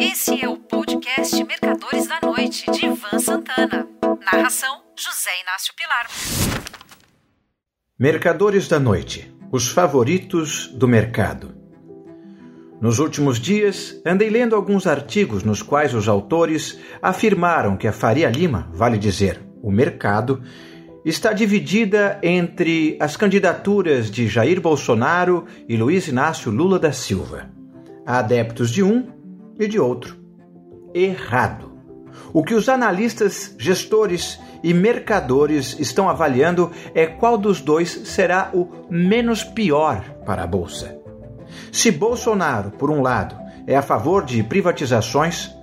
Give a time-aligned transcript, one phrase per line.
[0.00, 3.88] Esse é o podcast Mercadores da Noite, de Ivan Santana.
[4.32, 6.06] Narração: José Inácio Pilar.
[7.98, 11.54] Mercadores da Noite os favoritos do mercado.
[12.80, 18.28] Nos últimos dias, andei lendo alguns artigos nos quais os autores afirmaram que a Faria
[18.28, 20.42] Lima, vale dizer, o mercado,
[21.04, 27.50] está dividida entre as candidaturas de Jair Bolsonaro e Luiz Inácio Lula da Silva.
[28.06, 29.17] Há adeptos de um
[29.58, 30.16] e de outro.
[30.94, 31.72] Errado.
[32.32, 38.68] O que os analistas, gestores e mercadores estão avaliando é qual dos dois será o
[38.90, 40.98] menos pior para a Bolsa.
[41.72, 45.54] Se Bolsonaro, por um lado, é a favor de privatizações,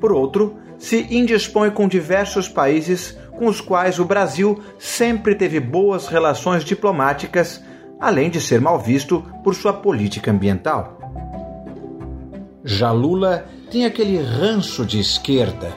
[0.00, 6.06] por outro, se indispõe com diversos países com os quais o Brasil sempre teve boas
[6.06, 7.62] relações diplomáticas,
[8.00, 11.01] além de ser mal visto por sua política ambiental.
[12.64, 15.72] Já Lula tem aquele ranço de esquerda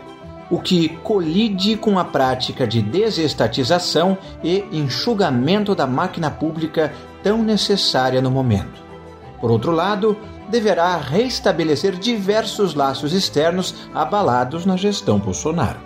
[0.49, 8.21] o que colide com a prática de desestatização e enxugamento da máquina pública tão necessária
[8.21, 8.83] no momento.
[9.41, 10.15] Por outro lado,
[10.49, 15.79] deverá restabelecer diversos laços externos abalados na gestão Bolsonaro.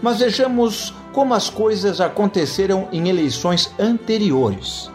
[0.00, 4.90] Mas vejamos como as coisas aconteceram em eleições anteriores.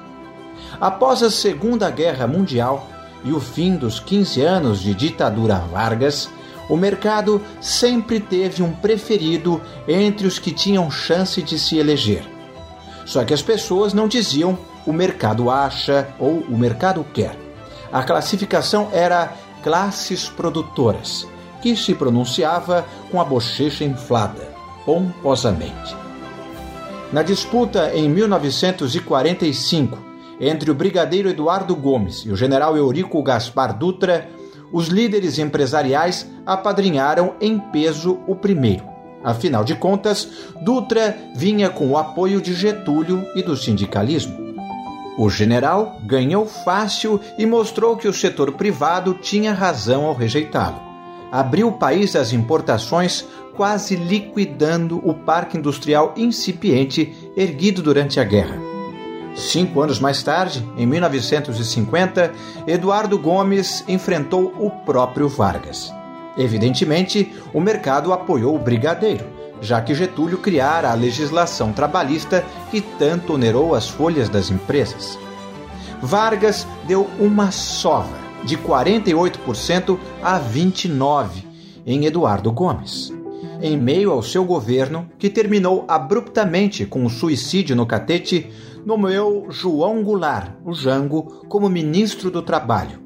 [0.80, 2.88] Após a Segunda Guerra Mundial
[3.23, 6.30] e o fim dos 15 anos de ditadura Vargas,
[6.70, 12.23] o mercado sempre teve um preferido entre os que tinham chance de se eleger.
[13.06, 17.38] Só que as pessoas não diziam o mercado acha ou o mercado quer.
[17.92, 21.26] A classificação era classes produtoras,
[21.62, 24.50] que se pronunciava com a bochecha inflada,
[24.86, 25.95] pomposamente.
[27.12, 30.06] Na disputa em 1945
[30.39, 34.30] entre o brigadeiro Eduardo Gomes e o general Eurico Gaspar Dutra,
[34.71, 38.83] os líderes empresariais apadrinharam em peso o primeiro.
[39.23, 40.30] Afinal de contas,
[40.61, 44.47] Dutra vinha com o apoio de Getúlio e do sindicalismo.
[45.17, 50.80] O general ganhou fácil e mostrou que o setor privado tinha razão ao rejeitá-lo.
[51.31, 58.67] Abriu o país às importações, quase liquidando o parque industrial incipiente erguido durante a guerra.
[59.37, 62.33] Cinco anos mais tarde, em 1950,
[62.65, 65.93] Eduardo Gomes enfrentou o próprio Vargas.
[66.36, 69.27] Evidentemente, o mercado apoiou o brigadeiro,
[69.61, 75.20] já que Getúlio criara a legislação trabalhista que tanto onerou as folhas das empresas.
[76.02, 81.30] Vargas deu uma sova de 48% a 29%
[81.86, 83.17] em Eduardo Gomes.
[83.62, 88.52] Em meio ao seu governo, que terminou abruptamente com o suicídio no catete,
[88.86, 93.00] nomeou João Goulart, o Jango, como ministro do Trabalho.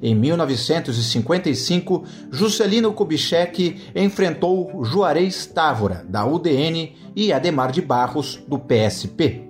[0.00, 9.48] Em 1955, Juscelino Kubitschek enfrentou Juarez Távora, da UDN, e Ademar de Barros, do PSP.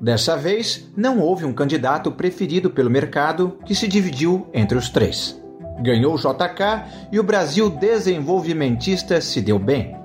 [0.00, 5.43] Dessa vez, não houve um candidato preferido pelo mercado que se dividiu entre os três.
[5.80, 9.96] Ganhou o JK e o Brasil desenvolvimentista se deu bem.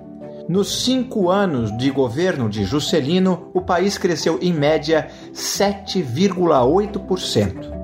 [0.47, 7.77] Nos cinco anos de governo de Juscelino, o país cresceu em média 7,8%.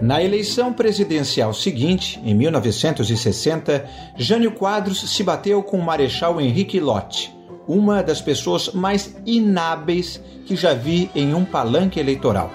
[0.00, 3.84] Na eleição presidencial seguinte, em 1960,
[4.16, 7.36] Jânio Quadros se bateu com o Marechal Henrique Lott,
[7.66, 12.50] uma das pessoas mais inábeis que já vi em um palanque eleitoral.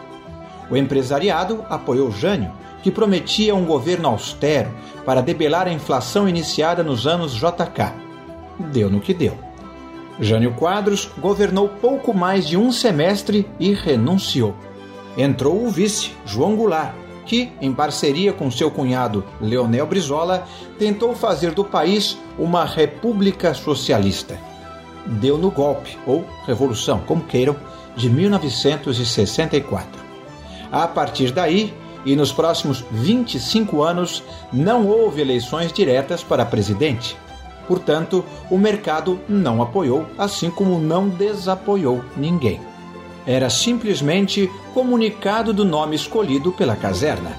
[0.70, 4.72] O empresariado apoiou Jânio, que prometia um governo austero
[5.06, 8.12] para debelar a inflação iniciada nos anos JK
[8.62, 9.38] deu no que deu.
[10.20, 14.56] Jânio Quadros governou pouco mais de um semestre e renunciou.
[15.18, 16.94] Entrou o vice, João Goulart,
[17.26, 24.38] que, em parceria com seu cunhado Leonel Brizola, tentou fazer do país uma república socialista.
[25.06, 27.56] Deu no golpe, ou revolução, como queiram,
[27.96, 30.02] de 1964.
[30.72, 31.74] A partir daí,
[32.06, 37.16] e nos próximos 25 anos, não houve eleições diretas para presidente.
[37.68, 42.60] Portanto, o mercado não apoiou, assim como não desapoiou ninguém.
[43.26, 47.32] Era simplesmente comunicado do nome escolhido pela caserna.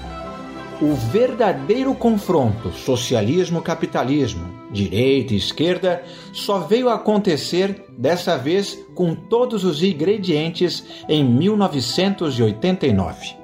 [0.81, 9.83] O verdadeiro confronto socialismo-capitalismo, direita e esquerda, só veio acontecer dessa vez com todos os
[9.83, 13.42] ingredientes em 1989.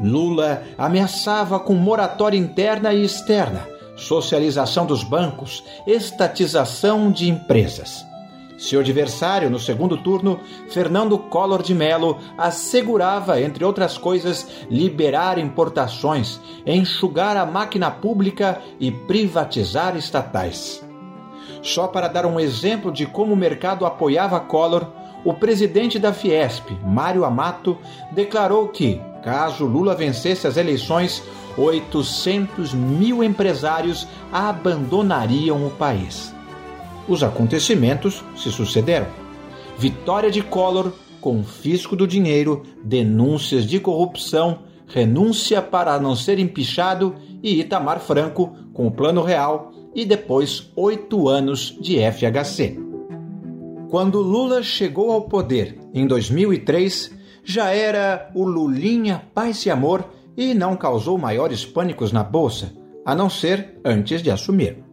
[0.00, 8.04] Lula ameaçava com moratória interna e externa socialização dos bancos, estatização de empresas.
[8.58, 10.40] Seu adversário no segundo turno,
[10.70, 18.90] Fernando Collor de Mello, assegurava, entre outras coisas, liberar importações, enxugar a máquina pública e
[18.90, 20.82] privatizar estatais.
[21.62, 24.86] Só para dar um exemplo de como o mercado apoiava Collor,
[25.22, 27.76] o presidente da Fiesp, Mário Amato,
[28.12, 31.20] declarou que, caso Lula vencesse as eleições,
[31.58, 36.32] 800 mil empresários abandonariam o país.
[37.08, 39.08] Os acontecimentos se sucederam.
[39.76, 47.58] Vitória de Collor, confisco do dinheiro, denúncias de corrupção, renúncia para não ser empichado e
[47.58, 52.78] Itamar Franco com o Plano Real e depois oito anos de FHC.
[53.90, 60.04] Quando Lula chegou ao poder em 2003, já era o Lulinha Paz e Amor
[60.36, 62.72] e não causou maiores pânicos na bolsa,
[63.04, 64.84] a não ser antes de assumir.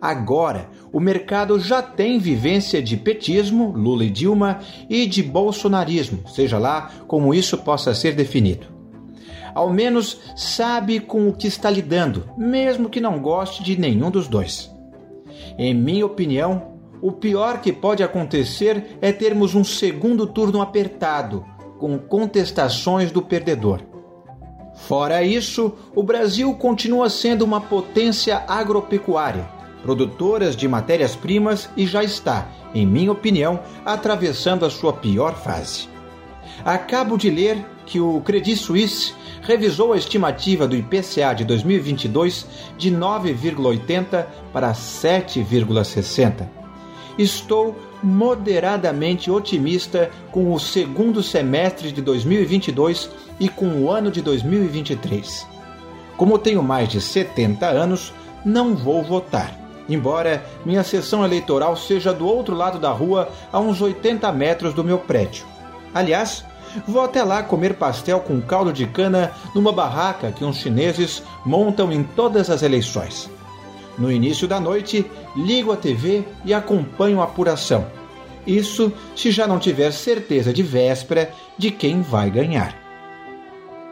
[0.00, 4.58] Agora, o mercado já tem vivência de petismo, Lula e Dilma,
[4.90, 8.66] e de bolsonarismo, seja lá como isso possa ser definido.
[9.54, 14.26] Ao menos sabe com o que está lidando, mesmo que não goste de nenhum dos
[14.26, 14.68] dois.
[15.56, 16.72] Em minha opinião,
[17.02, 21.44] o pior que pode acontecer é termos um segundo turno apertado,
[21.82, 23.80] com contestações do perdedor.
[24.86, 29.44] Fora isso, o Brasil continua sendo uma potência agropecuária
[29.82, 35.88] produtoras de matérias-primas e já está, em minha opinião, atravessando a sua pior fase.
[36.64, 39.12] Acabo de ler que o Credit Suisse
[39.42, 42.46] revisou a estimativa do IPCA de 2022
[42.78, 46.48] de 9,80 para 7,60.
[47.18, 55.46] Estou moderadamente otimista com o segundo semestre de 2022 e com o ano de 2023.
[56.16, 58.12] Como tenho mais de 70 anos,
[58.44, 63.80] não vou votar embora minha sessão eleitoral seja do outro lado da rua, a uns
[63.80, 65.44] 80 metros do meu prédio.
[65.94, 66.44] Aliás,
[66.86, 71.92] vou até lá comer pastel com caldo de cana numa barraca que uns chineses montam
[71.92, 73.30] em todas as eleições.
[73.98, 75.04] No início da noite,
[75.36, 77.86] ligo a TV e acompanho a apuração.
[78.46, 82.76] Isso se já não tiver certeza de véspera de quem vai ganhar.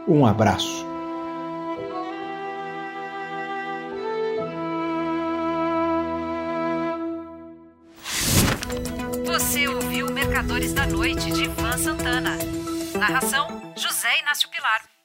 [0.08, 0.86] Um abraço.
[9.24, 12.36] Você ouviu Mercadores da Noite de Ivan Santana.
[12.98, 14.99] Narração: José Inácio Pilar.